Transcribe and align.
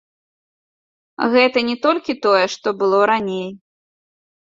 Гэта 1.35 1.65
не 1.69 1.77
толькі 1.85 2.17
тое, 2.27 2.43
што 2.57 2.67
было 2.83 2.99
раней. 3.15 3.49